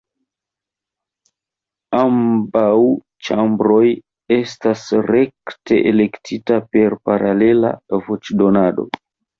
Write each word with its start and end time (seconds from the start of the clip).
Ambaŭ 1.97 2.63
ĉambroj 3.27 3.85
estas 4.39 4.89
rekte 5.13 5.81
elektita 5.95 6.63
per 6.75 7.01
paralela 7.11 7.77
voĉdonado. 8.11 8.93